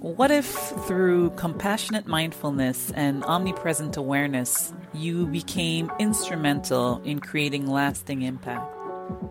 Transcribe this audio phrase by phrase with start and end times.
[0.00, 0.46] What if
[0.86, 8.70] through compassionate mindfulness and omnipresent awareness, you became instrumental in creating lasting impact?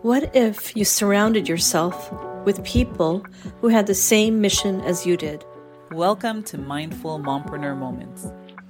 [0.02, 2.12] What if you surrounded yourself
[2.46, 3.24] with people
[3.62, 5.46] who had the same mission as you did?
[5.92, 8.28] Welcome to Mindful Mompreneur Moments,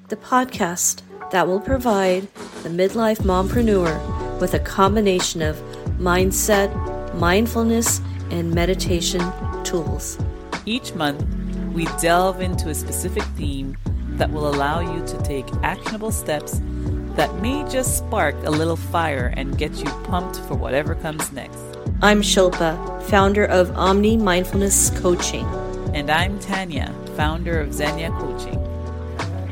[0.09, 1.01] the podcast
[1.31, 2.27] that will provide
[2.63, 5.55] the midlife mompreneur with a combination of
[5.97, 6.69] mindset,
[7.15, 8.01] mindfulness,
[8.31, 9.23] and meditation
[9.63, 10.17] tools.
[10.65, 11.23] Each month,
[11.75, 13.77] we delve into a specific theme
[14.11, 16.61] that will allow you to take actionable steps
[17.15, 21.59] that may just spark a little fire and get you pumped for whatever comes next.
[22.01, 25.45] I'm Shilpa, founder of Omni Mindfulness Coaching.
[25.93, 28.61] And I'm Tanya, founder of Xenia Coaching.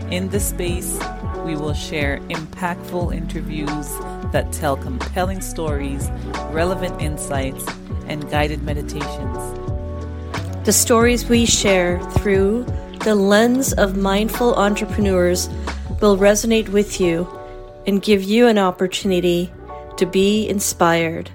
[0.09, 0.97] In this space,
[1.45, 3.89] we will share impactful interviews
[4.31, 6.09] that tell compelling stories,
[6.51, 7.65] relevant insights,
[8.07, 9.62] and guided meditations.
[10.63, 12.65] The stories we share through
[13.03, 15.49] the lens of mindful entrepreneurs
[15.99, 17.27] will resonate with you
[17.85, 19.51] and give you an opportunity
[19.97, 21.29] to be inspired.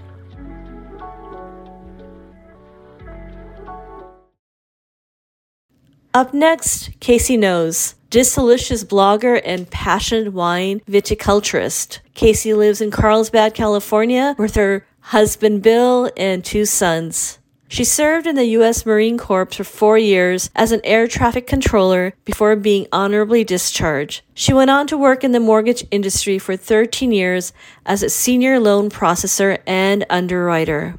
[6.15, 11.99] Up next, Kasey Knose, Disholicious blogger and passionate wine viticulturist.
[12.15, 17.39] Kasey lives in Carlsbad, California with her husband Bill and two sons.
[17.71, 18.87] She served in the U.S.
[18.87, 24.23] Marine Corps for four years as an air traffic controller before being honorably discharged.
[24.33, 27.53] She went on to work in the mortgage industry for 13 years
[27.85, 30.97] as a senior loan processor and underwriter.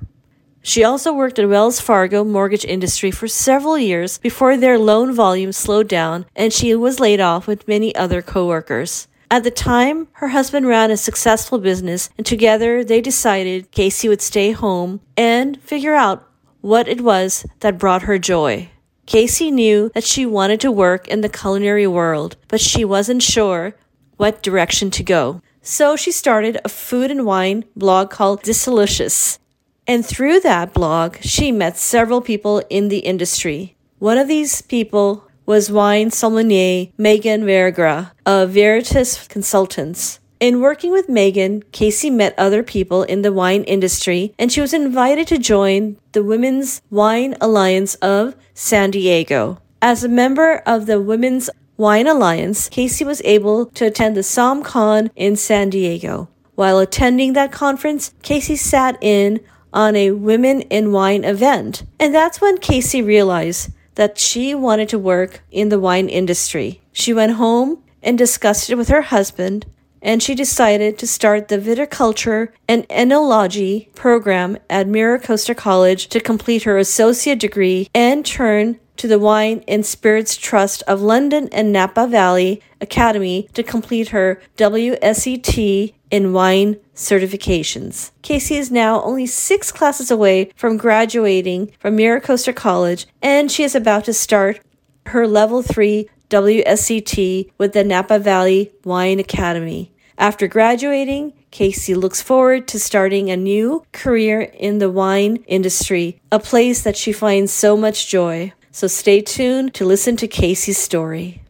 [0.61, 5.52] She also worked at Wells Fargo mortgage industry for several years before their loan volume
[5.52, 9.08] slowed down and she was laid off with many other coworkers.
[9.31, 14.22] At the time, her husband ran a successful business and together they decided Kasey would
[14.22, 16.28] stay home and figure out
[16.61, 18.69] what it was that brought her joy.
[19.07, 23.75] Kasey knew that she wanted to work in the culinary world, but she wasn't sure
[24.17, 25.41] what direction to go.
[25.61, 29.39] So she started a food and wine blog called Disholicious.
[29.87, 33.75] And through that blog, she met several people in the industry.
[33.98, 40.19] One of these people was wine sommelier Meghan Vergara of Veritas Consultants.
[40.39, 44.73] In working with Meghan, Kasey met other people in the wine industry and she was
[44.73, 49.61] invited to join the Women's Wine Alliance of San Diego.
[49.82, 55.10] As a member of the Women's Wine Alliance, Kasey was able to attend the SommCon
[55.17, 56.30] in San Diego.
[56.55, 59.42] While attending that conference, Kasey sat in
[59.73, 61.83] on a Women in Wine event.
[61.99, 66.80] And that's when Kasey realized that she wanted to work in the wine industry.
[66.94, 69.66] She went home and discussed it with her husband,
[70.02, 76.64] and she decided to start the viticulture and enology program at MiraCosta College to complete
[76.64, 82.05] her associate degree and turn to the Wine and Spirits Trust of London and Napa
[82.05, 88.11] Valley Academy to complete her WSET in wine certifications.
[88.23, 93.73] Kasey is now only six classes away from graduating from MiraCosta College, and she is
[93.73, 94.60] about to start
[95.08, 99.92] her level three WSET with the Napa Valley Wine Academy.
[100.17, 106.40] After graduating, Kasey looks forward to starting a new career in the wine industry, a
[106.40, 108.54] place that she finds so much joy.
[108.72, 111.42] So stay tuned to listen to Kasey's story.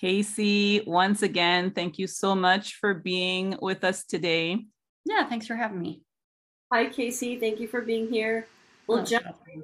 [0.00, 4.64] Kasey, once again, thank you so much for being with us today.
[5.04, 6.02] Yeah, thanks for having me.
[6.72, 7.38] Hi, Kasey.
[7.38, 8.46] Thank you for being here.
[8.86, 9.62] We'll oh, jump in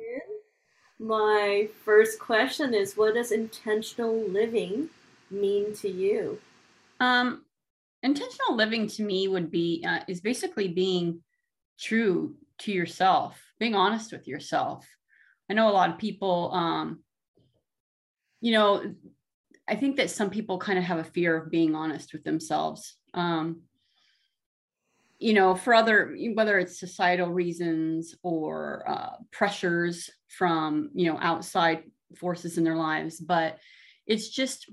[0.98, 4.88] my first question is what does intentional living
[5.30, 6.38] mean to you?
[7.00, 7.44] Um,
[8.02, 11.22] intentional living to me would be uh, is basically being
[11.78, 14.86] true to yourself, being honest with yourself.
[15.50, 17.00] I know a lot of people um,
[18.40, 18.94] you know,
[19.68, 22.96] I think that some people kind of have a fear of being honest with themselves.
[23.14, 23.62] Um,
[25.18, 31.84] you know, for other, whether it's societal reasons or uh, pressures from, you know, outside
[32.16, 33.58] forces in their lives, but
[34.06, 34.70] it's just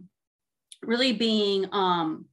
[0.81, 2.25] really being um,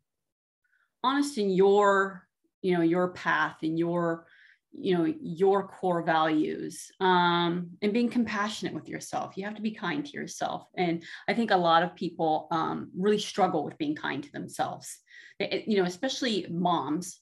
[1.03, 2.27] honest in your,
[2.61, 4.27] you know, your path and your,
[4.73, 9.37] you know, your core values um, and being compassionate with yourself.
[9.37, 10.69] You have to be kind to yourself.
[10.77, 14.99] And I think a lot of people um, really struggle with being kind to themselves.
[15.39, 17.22] You know, especially moms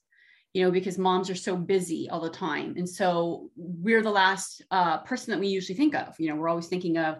[0.53, 2.75] you know, because moms are so busy all the time.
[2.77, 6.15] And so we're the last uh, person that we usually think of.
[6.19, 7.19] You know, we're always thinking of,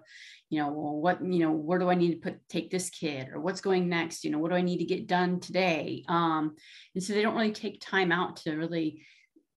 [0.50, 3.30] you know, well, what, you know, where do I need to put take this kid
[3.33, 4.24] or what's going next?
[4.24, 6.04] You know, what do I need to get done today?
[6.10, 6.56] Um,
[6.94, 9.04] and so they don't really take time out to really,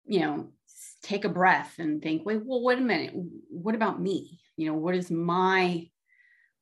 [0.06, 0.52] you know,
[1.02, 3.12] take a breath and think, wait, well, wait a minute,
[3.50, 4.40] what about me?
[4.56, 5.86] you know what is my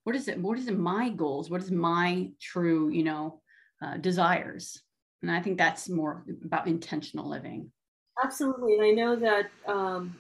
[0.05, 3.41] what is it what is it my goals what is my true you know
[3.83, 4.81] uh, desires
[5.23, 7.71] and i think that's more about intentional living.
[8.23, 8.75] Absolutely.
[8.75, 10.15] And i know that um,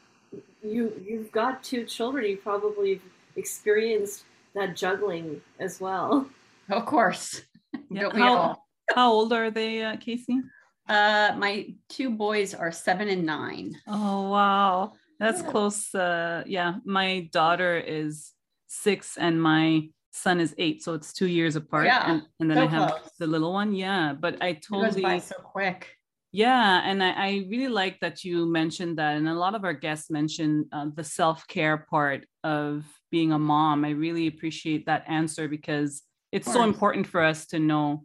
[0.62, 2.24] you you've got two children.
[2.24, 3.00] You probably
[3.36, 6.26] experienced that juggling as well.
[6.70, 7.42] Of course.
[7.90, 8.10] Yeah.
[8.14, 8.56] how,
[8.94, 10.40] how old are they uh, kasey?
[10.88, 13.76] Uh my two boys are seven and nine.
[13.86, 14.92] Oh wow.
[15.18, 15.50] That's yeah.
[15.50, 16.74] close uh yeah.
[16.84, 18.32] My daughter is
[18.68, 21.86] six and my son is eight, so it's two years apart.
[21.86, 23.10] Yeah, and, and then so I have close.
[23.18, 23.74] the little one.
[23.74, 25.88] Yeah, but I totally it so quick.
[26.34, 29.74] Yeah, and I, I, really like that you mentioned that, and a lot of our
[29.74, 33.84] guests mentioned uh, the self care part of being a mom.
[33.84, 38.04] I really appreciate that answer because it's so important for us to know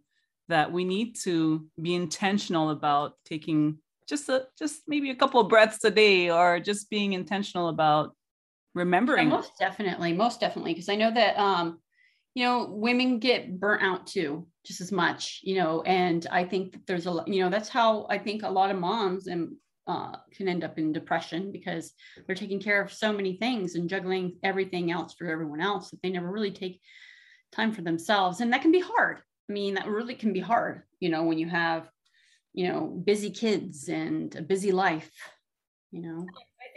[0.50, 5.50] that we need to be intentional about taking just a just maybe a couple of
[5.50, 8.15] breaths a day or just being intentional about
[8.74, 11.80] remembering yeah, most definitely most definitely because i know that um
[12.38, 16.72] you know women get burnt out too just as much you know and i think
[16.72, 19.56] that there's a you know that's how i think a lot of moms and
[19.88, 21.94] uh, can end up in depression because
[22.25, 26.01] they're taking care of so many things and juggling everything else for everyone else that
[26.04, 26.81] they never really take
[27.54, 28.42] time for themselves.
[28.42, 29.22] And that can be hard.
[29.50, 31.90] I mean that really can be hard you know when you have
[32.54, 35.12] you know busy kids and a busy life
[35.92, 36.25] you know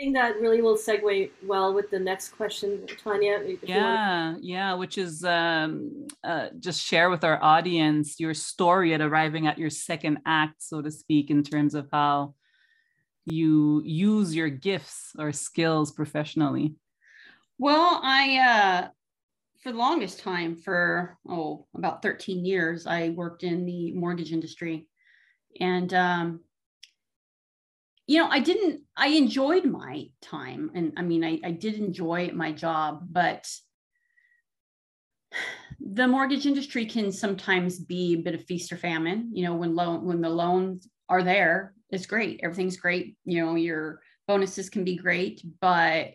[0.00, 3.38] think that really will segue well with the next question, Tanya.
[3.62, 9.46] Yeah, yeah, which is um, uh, just share with our audience your story at arriving
[9.46, 12.34] at your second act, so to speak, in terms of how
[13.26, 16.74] you use your gifts or skills professionally.
[17.58, 18.88] Well, I, uh,
[19.62, 24.88] for the longest time, for oh, about 13 years, I worked in the mortgage industry.
[25.60, 26.40] And um,
[28.10, 30.72] you know, I didn't, I enjoyed my time.
[30.74, 33.48] And I mean, I, I did enjoy my job, but
[35.78, 39.30] the mortgage industry can sometimes be a bit of feast or famine.
[39.32, 42.40] You know, when loan, when the loans are there, it's great.
[42.42, 43.16] Everything's great.
[43.24, 46.14] You know, your bonuses can be great, but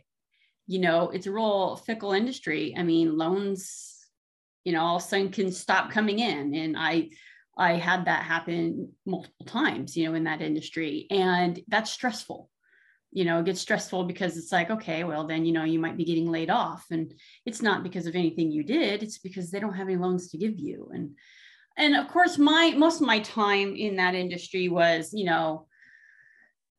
[0.68, 2.76] you know, it's a real fickle industry.
[2.78, 4.06] I mean, loans,
[4.66, 6.56] you know, all of a sudden can stop coming in.
[6.56, 7.12] And I,
[7.58, 11.08] I had that happen multiple times, you know, in that industry.
[11.10, 12.50] And that's stressful.
[13.12, 15.96] You know, it gets stressful because it's like, okay, well, then, you know, you might
[15.96, 16.86] be getting laid off.
[16.92, 17.14] And
[17.46, 20.38] it's not because of anything you did, it's because they don't have any loans to
[20.38, 20.90] give you.
[20.94, 21.12] And
[21.78, 25.68] and of course, my most of my time in that industry was, you know,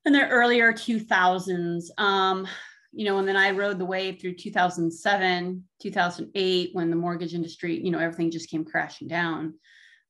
[0.04, 1.84] in the earlier 2000s.
[1.98, 2.46] Um,
[2.92, 7.78] you know, and then I rode the wave through 2007, 2008, when the mortgage industry,
[7.78, 9.54] you know, everything just came crashing down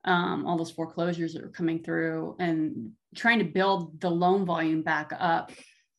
[0.06, 4.82] um, all those foreclosures that were coming through and trying to build the loan volume
[4.82, 5.50] back up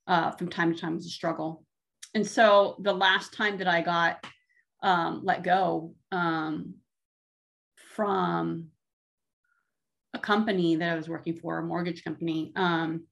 [0.08, 1.66] uh, from time to time was a struggle.
[2.14, 4.26] And so the last time that I got
[4.82, 6.76] um, let go um,
[7.96, 8.68] from
[10.14, 13.04] a company that I was working for, a mortgage company, um,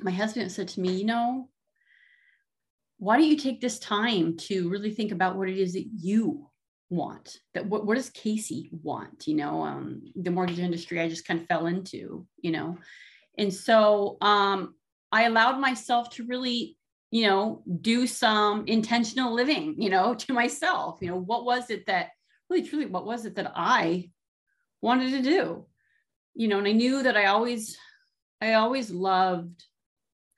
[0.00, 1.48] my husband said to me, you know,
[2.98, 6.48] why don't you take this time to really think about what it is that you
[6.92, 11.26] want that what, what does kasey want you know um, the mortgage industry i just
[11.26, 12.78] kind of fell into you know?
[13.38, 14.74] And so um,
[15.10, 16.76] i allowed myself to really
[17.10, 21.86] you know do some intentional living you know to myself you know what was it
[21.86, 22.10] that
[22.50, 24.10] really truly what was it that i
[24.80, 25.66] wanted to do?
[26.34, 27.76] You know and i knew that i always
[28.40, 29.64] i always loved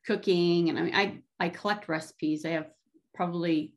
[0.06, 2.44] cooking and i mean i i collect recipes.
[2.44, 2.70] I have
[3.14, 3.72] probably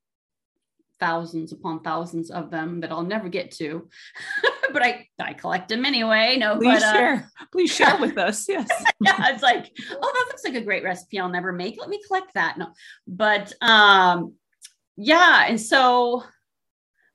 [1.00, 3.88] thousands upon thousands of them that I'll never get to.
[4.74, 6.38] but I, I collect them anyway.
[6.38, 7.32] No, please but, uh, share.
[7.52, 8.48] Please share with us.
[8.48, 8.68] Yes.
[9.02, 11.20] yeah, it's like, oh, that looks like a great recipe.
[11.20, 11.80] I'll never make.
[11.80, 12.58] Let me collect that.
[12.58, 12.68] No,
[13.08, 14.34] but um,
[14.96, 16.24] yeah, and so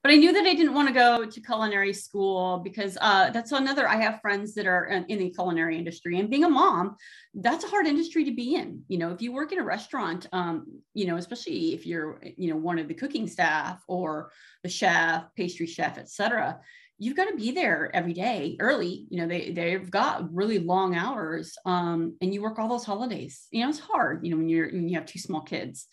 [0.03, 3.53] but I knew that I didn't want to go to culinary school because uh, that's
[3.53, 3.89] another.
[3.89, 6.97] I have friends that are in the culinary industry, and being a mom,
[7.35, 8.83] that's a hard industry to be in.
[8.89, 12.51] You know, if you work in a restaurant, um, you know, especially if you're, you
[12.51, 14.33] know, one of the cooking staff or
[14.65, 16.59] the chef, pastry chef, etc.,
[16.99, 19.07] you've got to be there every day early.
[19.09, 23.47] You know, they they've got really long hours, um, and you work all those holidays.
[23.53, 24.27] You know, it's hard.
[24.27, 25.87] You know, when you're when you have two small kids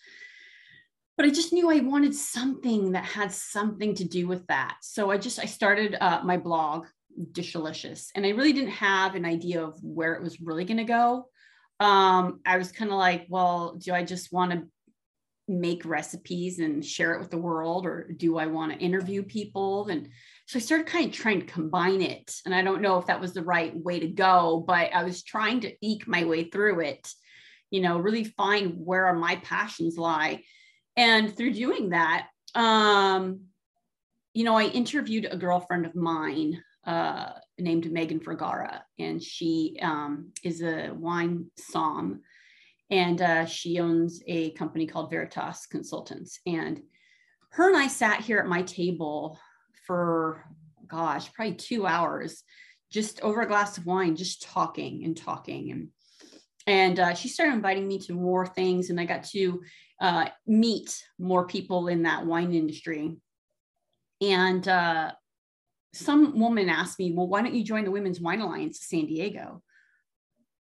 [1.20, 4.78] but I just knew I wanted something that had something to do with that.
[4.82, 6.86] So I just I started uh, my blog,
[7.34, 10.86] Disholicious, and I really didn't have an idea of where it was really going to
[10.86, 11.26] go.
[11.82, 14.64] Um, I was kind of like, well, do I just want to
[15.50, 19.90] make recipes and share it with the world, or do I want to interview people?
[19.90, 20.08] And
[20.46, 23.20] so I started kind of trying to combine it, and I don't know if that
[23.20, 26.80] was the right way to go, but I was trying to eke my way through
[26.80, 27.12] it.
[27.72, 30.44] You know, really find where my passions lie
[30.96, 33.42] and through doing that, um,
[34.34, 40.32] you know, I interviewed a girlfriend of mine uh, named Meghan Vergara, and she um,
[40.44, 42.20] is a wine somm,
[42.90, 46.40] and uh, she owns a company called Veritas Consultants.
[46.46, 46.82] And
[47.52, 49.40] her and I sat here at my table
[49.86, 50.44] for,
[50.88, 52.44] gosh, probably two hours,
[52.92, 55.72] just over a glass of wine, just talking and talking.
[55.72, 55.90] And
[56.68, 59.62] and uh, she started inviting me to more things, and I got to
[60.00, 63.18] uh, meet more people in that wine industry.
[64.22, 65.12] And uh,
[65.94, 69.06] some woman asked me, "Well, why don't you join the Women's Wine Alliance of San
[69.06, 69.62] Diego?"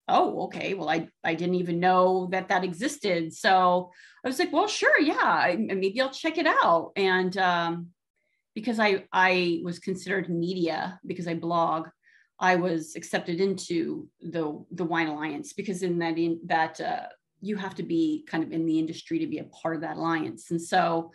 [0.08, 0.74] Oh, okay.
[0.74, 3.92] Well, I I didn't even know that that existed, so
[4.24, 7.88] I was like, "Well, sure, yeah, maybe I'll check it out." And um,
[8.56, 11.88] because I I was considered media because I blog,
[12.40, 17.08] I was accepted into the the Wine Alliance because in that in that uh,
[17.41, 19.98] you have to be kind of in the industry to be a part of that
[19.98, 21.12] alliance, and so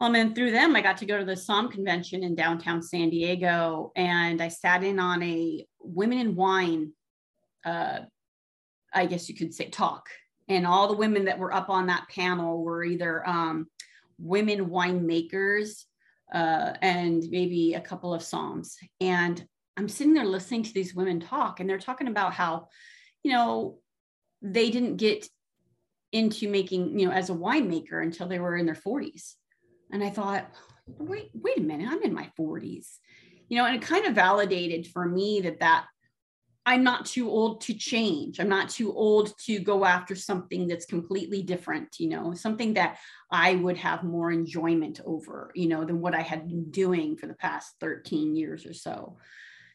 [0.00, 3.10] um, and through them, I got to go to the Somm convention in downtown San
[3.10, 6.92] Diego, and I sat in on a women in wine,
[7.66, 8.00] uh,
[8.94, 10.08] I guess you could say, talk.
[10.48, 13.68] And all the women that were up on that panel were either um,
[14.18, 15.84] women winemakers
[16.32, 18.76] uh, and maybe a couple of Somms.
[19.02, 19.44] And
[19.76, 22.68] I'm sitting there listening to these women talk, and they're talking about how,
[23.22, 23.78] you know,
[24.42, 25.26] they didn't get
[26.12, 29.34] into making, you know, as a winemaker until they were in their 40s
[29.92, 30.50] and I thought,
[30.86, 32.98] wait, wait a minute, I'm in my 40s.
[33.48, 35.86] You know, and it kind of validated for me that that
[36.64, 38.38] I'm not too old to change.
[38.38, 42.98] I'm not too old to go after something that's completely different, you know, something that
[43.30, 47.26] I would have more enjoyment over, you know, than what I had been doing for
[47.26, 49.16] the past 13 years or so.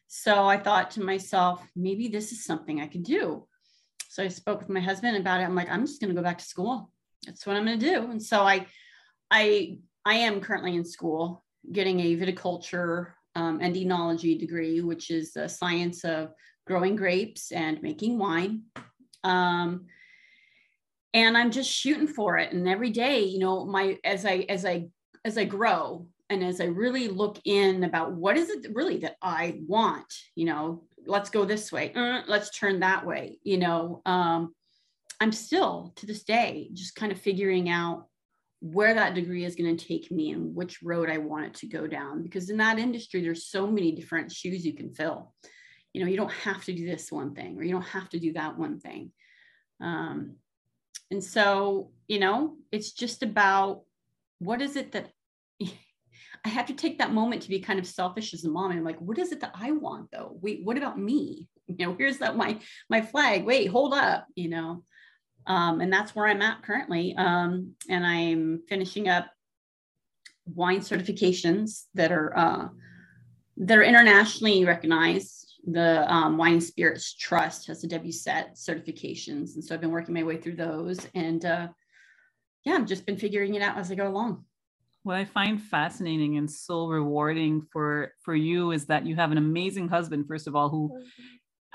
[0.07, 3.47] So I thought to myself, maybe this is something I could do.
[4.15, 5.43] So I spoke with my husband about it.
[5.43, 6.89] I'm like, I'm just going to go back to school.
[7.25, 8.11] That's what I'm going to do.
[8.11, 8.65] And so I,
[9.29, 15.33] I I am currently in school getting a viticulture um, and enology degree, which is
[15.33, 16.31] the science of
[16.65, 18.61] growing grapes and making wine.
[19.25, 19.87] Um,
[21.13, 22.53] and I'm just shooting for it.
[22.53, 24.85] And every day, you know, my as I as I
[25.25, 29.17] as I grow and as I really look in about what is it really that
[29.21, 34.01] I want, you know, let's go this way, uh, let's turn that way, you know.
[34.05, 34.53] Um,
[35.21, 38.07] I'm still to this day just kind of figuring out
[38.59, 41.67] where that degree is going to take me and which road I want it to
[41.67, 42.23] go down.
[42.23, 45.33] Because in that industry, there's so many different shoes you can fill.
[45.93, 48.19] You know, you don't have to do this one thing or you don't have to
[48.19, 49.11] do that one thing.
[49.79, 50.37] Um,
[51.11, 53.83] and so, you know, it's just about
[54.39, 55.11] what is it that
[56.45, 58.69] I have to take that moment to be kind of selfish as a mom.
[58.69, 60.37] And I'm like, what is it that I want though?
[60.41, 61.49] Wait, what about me?
[61.67, 62.59] You know, here's that my
[62.91, 63.43] my flag.
[63.43, 64.83] Wait, hold up, you know.
[65.47, 67.15] Um, and that's where I'm at currently.
[67.17, 69.25] Um, and I'm finishing up
[70.45, 72.67] wine certifications that are uh,
[73.57, 75.55] that are internationally recognized.
[75.65, 80.21] The um, Wine Spirits Trust has the WSET certifications, and so I've been working my
[80.21, 80.99] way through those.
[81.15, 81.69] And uh,
[82.63, 84.45] yeah, I've just been figuring it out as I go along.
[85.05, 89.37] What I find fascinating and so rewarding for for you is that you have an
[89.37, 90.99] amazing husband, first of all, who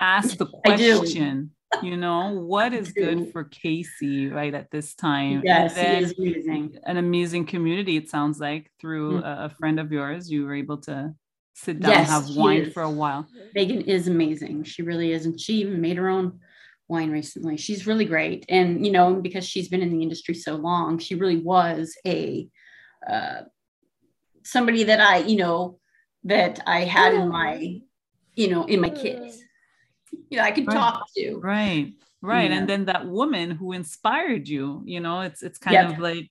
[0.01, 5.43] asked the question you know what is good for kasey right at this time?
[5.45, 6.77] Yes he is amazing.
[6.85, 9.43] an amazing community it sounds like through mm-hmm.
[9.43, 10.29] a, a, friend of yours.
[10.29, 11.15] You were able to
[11.55, 12.73] sit down yes, have wine is.
[12.73, 13.29] for a while.
[13.57, 14.65] Meghan is amazing.
[14.65, 15.25] She really is.
[15.27, 16.41] And she even made her own
[16.89, 17.57] wine recently.
[17.57, 18.45] She's really great.
[18.49, 22.49] And you know because she's been in the industry so long she really was a
[23.09, 23.43] uh,
[24.43, 25.79] somebody that i you know
[26.25, 27.81] that i had in my
[28.35, 29.43] you know in my kids
[30.29, 30.75] you know I could right.
[30.75, 31.37] talk to.
[31.37, 31.93] Right.
[32.23, 32.51] Right.
[32.51, 32.59] Yeah.
[32.59, 35.93] And then that woman who inspired you, you know, it's it's kind yep.
[35.93, 36.29] of like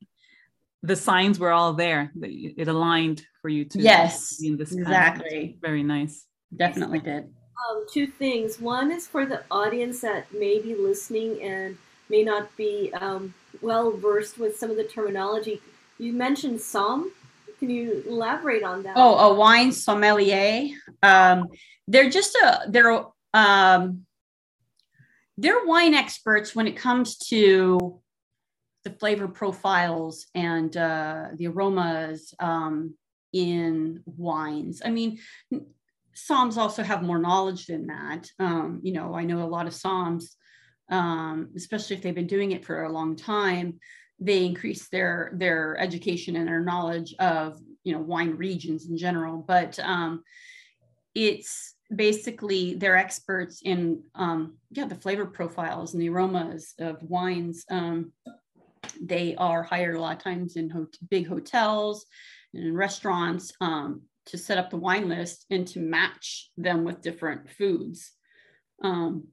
[0.84, 2.12] the signs were all there.
[2.22, 5.58] It aligned for you to yes, in this exactly.
[5.62, 6.26] Very nice.
[6.56, 7.24] Definitely did.
[7.70, 8.60] Um, two things.
[8.60, 11.78] One is for the audience that may be listening and
[12.10, 15.60] may not be um, well versed with some of the terminology.
[16.00, 17.10] You mentioned somm.
[17.60, 18.94] Can you elaborate on that?
[18.96, 20.70] Oh, a wine sommelier.
[21.04, 21.48] Um,
[21.88, 23.04] they're just a they're
[23.34, 24.06] um,
[25.38, 28.00] they're wine experts when it comes to
[28.86, 32.96] the flavor profiles and uh, the aromas um,
[33.34, 34.82] in wines.
[34.84, 35.20] I mean,
[36.16, 38.30] Somms also have more knowledge than that.
[38.40, 40.24] Um, you know, I know a lot of Somms,
[40.90, 43.80] um, especially if they've been doing it for a long time,
[44.20, 49.44] they increase their their education and their knowledge of you know wine regions in general.
[49.48, 50.24] But um,
[51.16, 57.66] it's basically they're experts in um, yeah the flavor profiles and the aromas of wines
[57.72, 58.12] um,
[59.02, 62.06] they are hired a lot of times in ho- big hotels
[62.54, 67.02] and in restaurants um, to set up the wine list and to match them with
[67.02, 68.12] different foods.
[68.84, 69.28] Um,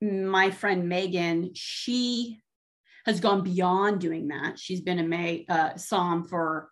[0.00, 2.40] my friend Meghan, she
[3.06, 4.58] has gone beyond doing that.
[4.58, 6.68] She's been a May, uh, Somm for,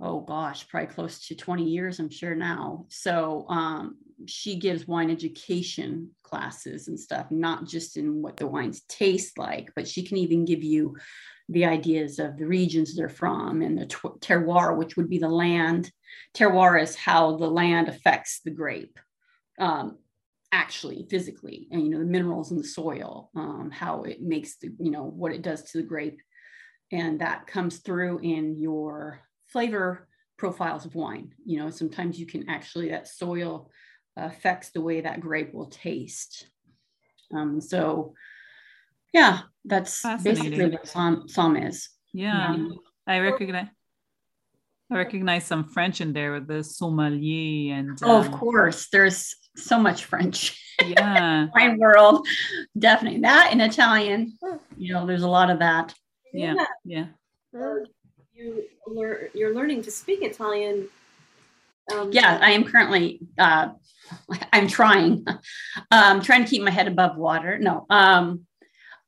[0.00, 2.86] oh gosh, probably close to 20 years, I'm sure now.
[2.88, 3.96] So um,
[4.26, 9.70] she gives wine education classes and stuff, not just in what the wines taste like,
[9.76, 10.96] but she can even give you
[11.48, 15.90] the ideas of the regions they're from and the terroir, which would be the land.
[16.34, 18.98] Terroir is how the land affects the grape.
[19.58, 19.98] Um,
[20.54, 24.70] actually physically and you know the minerals in the soil um, how it makes the
[24.78, 26.20] you know what it does to the grape.
[26.92, 30.06] And that comes through in your flavor
[30.38, 31.34] profiles of wine.
[31.44, 33.68] You know sometimes you can actually that soil
[34.16, 36.46] affects the way that grape will taste.
[37.34, 38.14] Um, so
[39.12, 41.88] yeah that's basically what Somm is.
[42.12, 42.50] Yeah.
[42.50, 43.68] Um, i recognize
[44.90, 48.88] I recognize some French in there with the sommelier and um, oh, of um, course.
[48.92, 50.60] There's so much French.
[50.84, 51.48] Yeah.
[51.54, 52.26] wine world.
[52.78, 53.20] Definitely.
[53.20, 54.36] That in Italian.
[54.76, 55.94] You know, there's a lot of that.
[56.32, 56.54] Yeah.
[56.84, 57.06] Yeah.
[58.34, 60.88] you learn you're learning to speak Italian.
[61.94, 63.70] Um, yeah, I am currently uh
[64.52, 65.24] I'm trying.
[65.90, 67.58] um trying to keep my head above water.
[67.58, 67.86] No.
[67.90, 68.46] Um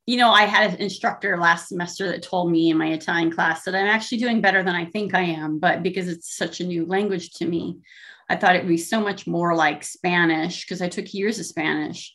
[0.09, 3.65] you know, I had an instructor last semester that told me in my Italian class
[3.65, 6.65] that I'm actually doing better than I think I am, but because it's such a
[6.65, 7.79] new language to me,
[8.28, 11.47] I thought it would be so much more like Spanish because I took years of
[11.47, 12.14] Spanish.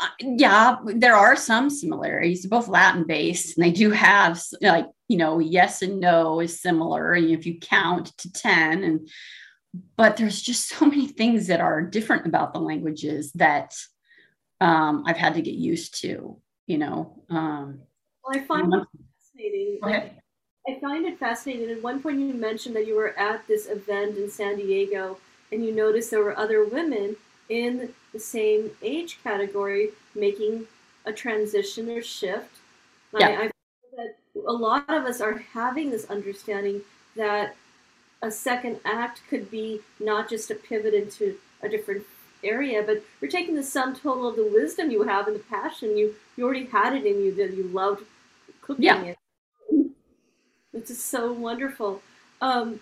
[0.00, 5.16] Uh, yeah, there are some similarities, both Latin based, and they do have like, you
[5.16, 7.14] know, yes and no is similar.
[7.14, 9.08] And if you count to 10, and
[9.96, 13.74] but there's just so many things that are different about the languages that
[14.60, 17.22] um, I've had to get used to, you know.
[17.30, 17.80] Um,
[18.24, 18.82] well, I find it
[19.18, 19.78] fascinating.
[20.68, 21.70] I find it fascinating.
[21.70, 25.18] At one point, you mentioned that you were at this event in San Diego
[25.50, 27.16] and you noticed there were other women
[27.48, 30.66] in the same age category making
[31.06, 32.56] a transition or shift.
[33.18, 33.28] Yeah.
[33.28, 33.50] I, I
[33.96, 34.16] that
[34.46, 36.82] a lot of us are having this understanding
[37.16, 37.56] that
[38.20, 42.04] a second act could be not just a pivot into a different
[42.44, 45.96] area, but you're taking the sum total of the wisdom you have and the passion
[45.96, 48.04] you you already had it in you that you loved
[48.60, 49.02] cooking yeah.
[49.02, 49.18] it.
[50.78, 52.02] It's just so wonderful.
[52.40, 52.78] Um,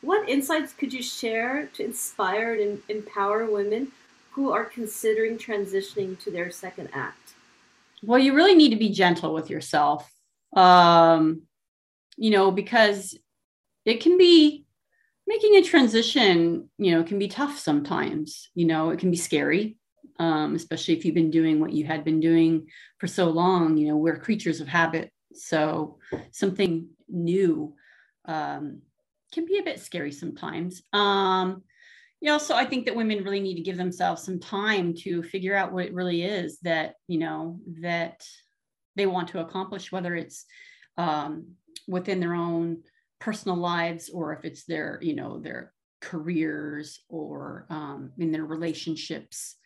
[0.00, 3.92] what insights could you share to inspire and empower women
[4.32, 7.34] who are considering transitioning to their second act?
[8.02, 10.10] Well, you really need to be gentle with yourself,
[10.56, 11.42] um,
[12.16, 13.16] you know, because
[13.84, 14.66] it can be
[15.28, 18.50] making a transition, you know, can be tough sometimes.
[18.54, 19.76] You know, it can be scary,
[20.18, 22.66] um, especially if you've been doing what you had been doing
[22.98, 23.76] for so long.
[23.76, 25.12] You know, we're creatures of habit.
[25.32, 25.98] So
[26.32, 27.74] something new
[28.26, 28.82] um,
[29.32, 30.82] can be a bit scary sometimes.
[30.92, 31.62] Um,
[32.20, 35.22] you know, so I think that women really need to give themselves some time to
[35.22, 38.24] figure out what it really is that, you know, that
[38.96, 40.46] they want to accomplish, whether it's
[40.96, 41.48] um,
[41.86, 42.82] within their own
[43.20, 49.56] personal lives or if it's their, you know, their careers or um, in their relationships.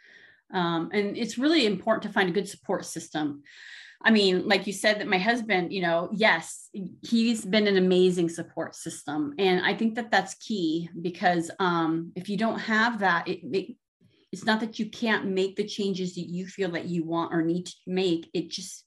[0.52, 3.42] Um, and it's really important to find a good support system.
[4.02, 6.70] I mean, like you said, that my husband, you know, yes,
[7.02, 9.34] he's been an amazing support system.
[9.38, 13.76] And I think that that's key because um, if you don't have that, it, it,
[14.32, 17.42] it's not that you can't make the changes that you feel that you want or
[17.42, 18.30] need to make.
[18.32, 18.84] It just,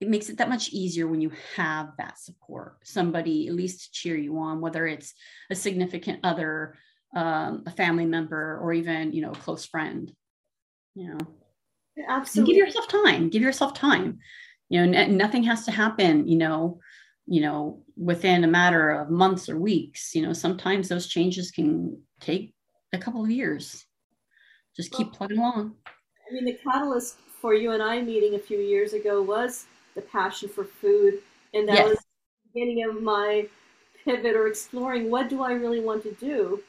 [0.00, 3.90] it makes it that much easier when you have that support, somebody at least to
[3.92, 5.14] cheer you on, whether it's
[5.50, 6.76] a significant other,
[7.16, 10.12] um, a family member, or even, you know, a close friend,
[10.94, 11.18] you know.
[12.06, 12.54] Absolutely.
[12.54, 13.28] give yourself time.
[13.28, 14.18] Give yourself time.
[14.68, 16.80] You know, n- nothing has to happen, you know,
[17.26, 20.14] you know, within a matter of months or weeks.
[20.14, 22.54] You know, sometimes those changes can take
[22.92, 23.86] a couple of years.
[24.76, 25.74] Just keep well, plugging along.
[25.86, 30.02] I mean, the catalyst for you and I meeting a few years ago was the
[30.02, 31.18] passion for food.
[31.54, 31.88] And that yes.
[31.88, 33.48] was the beginning of my
[34.04, 36.62] pivot or exploring what do I really want to do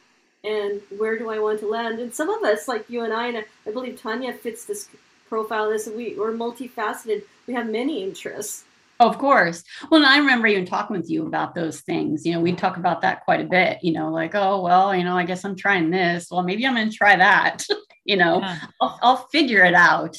[0.44, 2.00] and where do I want to land.
[2.00, 4.90] And some of us, like you and I, and I believe Tanya fits this
[5.30, 5.88] profile this.
[5.88, 7.24] We, we're multifaceted.
[7.48, 8.66] We have many interests.
[9.00, 9.64] Of course.
[9.90, 12.26] Well, and I remember even talking with you about those things.
[12.26, 15.06] You know, we talk about that quite a bit, you know, like, oh, well, you
[15.06, 16.28] know, I guess I'm trying this.
[16.30, 17.66] Well, maybe I'm going to try that.
[18.04, 18.60] you know, yeah.
[18.82, 20.18] I'll, I'll figure it out.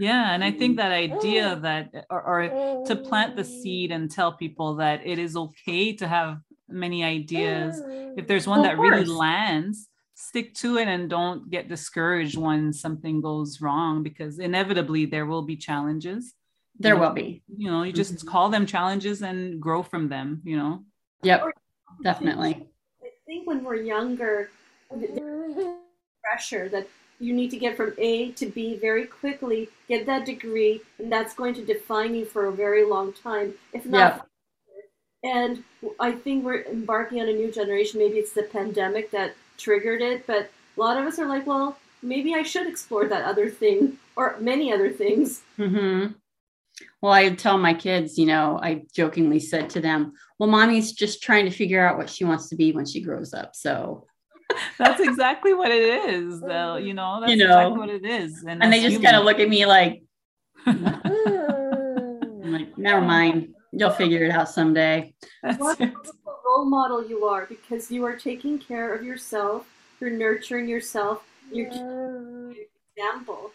[0.00, 0.34] Yeah.
[0.34, 1.62] And I think that idea mm.
[1.62, 6.08] that, or, or to plant the seed and tell people that it is okay to
[6.08, 7.80] have many ideas.
[7.80, 8.14] Mm.
[8.18, 9.88] If there's one well, that really lands,
[10.26, 15.42] stick to it and don't get discouraged when something goes wrong because inevitably there will
[15.42, 16.34] be challenges
[16.80, 17.42] There you know, will be.
[17.56, 18.26] You know, you just Mhm.
[18.26, 20.84] call them challenges and grow from them, you know.
[21.22, 21.40] Yep,
[22.02, 22.66] definitely.
[23.02, 24.50] I think when we're younger,
[24.90, 25.76] the
[26.24, 30.82] pressure that you need to get from A to B very quickly, get that degree,
[30.98, 34.28] and that's going to define you for a very long time, if not.
[35.22, 35.64] And
[35.98, 38.00] I think we're embarking on a new generation.
[38.00, 41.76] Maybe it's the pandemic that triggered it, but a lot of us are like, well,
[42.02, 45.42] maybe I should explore that other thing or many other things.
[45.56, 46.06] hmm
[47.00, 51.22] Well, I tell my kids, you know, I jokingly said to them, well, mommy's just
[51.22, 53.56] trying to figure out what she wants to be when she grows up.
[53.56, 54.06] So,
[54.78, 56.76] That's exactly what it is, though.
[56.86, 57.58] You know, that's You know.
[57.58, 58.44] exactly what it is.
[58.46, 60.02] And, and they just kind of look at me like,
[60.66, 60.82] I'm
[62.52, 63.48] like, never mind.
[63.78, 65.12] You'll figure it out someday.
[65.42, 69.66] That's What a wonderful role model you are because you are taking care of yourself,
[70.00, 72.56] you're nurturing yourself, you're keeping an
[72.96, 73.50] example.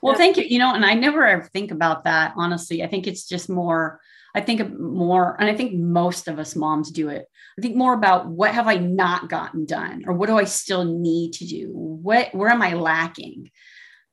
[0.00, 0.18] Well, Yeah.
[0.18, 0.44] thank you.
[0.44, 2.84] You know, and I never ever think about that, honestly.
[2.84, 4.00] I think it's just more,
[4.36, 7.26] I think more, and I think most of us moms do it.
[7.58, 10.84] I think more about what have I not gotten done or what do I still
[10.84, 11.72] need to do?
[11.74, 13.50] What, where am I lacking?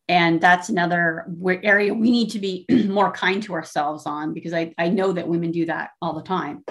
[0.09, 1.25] And that's another
[1.63, 5.27] area we need to be more kind to ourselves on because I, I know that
[5.27, 6.63] women do that all the time.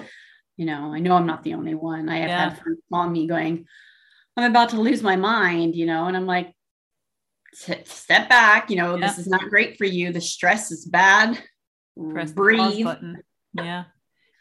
[0.57, 2.09] You know, I know I'm not the only one.
[2.09, 2.49] I have Yeah.
[2.51, 3.67] had friends call me going,
[4.39, 6.55] I'm about to lose my mind, you know, and I'm like,
[7.53, 10.13] step back, you know, this is not great for you.
[10.13, 11.39] The stress is bad.
[12.13, 12.85] press Breathe.
[12.85, 13.23] button.
[13.55, 13.85] Yeah.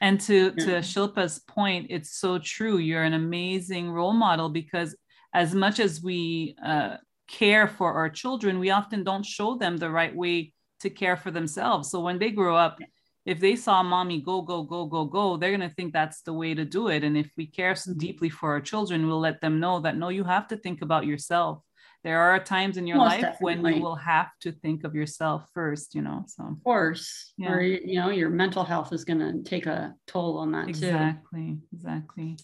[0.02, 0.80] And to to Yeah.
[0.80, 2.78] Shilpa's point, it's so true.
[2.78, 4.96] You're an amazing role model because
[5.34, 9.90] as much as we uh, care for our children, we often don't show them the
[9.90, 11.90] right way to care for themselves.
[11.90, 12.80] So when they grow up,
[13.26, 16.54] if they saw mommy go go go go go, they're gonna think that's the way
[16.54, 17.04] to do it.
[17.04, 20.10] And if we care so deeply for our children, we'll let them know that no,
[20.10, 21.64] you have to think about yourself.
[22.04, 25.50] There are times in your Most life when you will have to think of yourself
[25.56, 25.96] first.
[25.96, 26.44] You know, so.
[26.44, 27.34] Of course.
[27.36, 27.54] Yeah.
[27.54, 30.70] Or, you know, your mental health is going to take a toll on that too.
[30.70, 32.38] Exactly, exactly.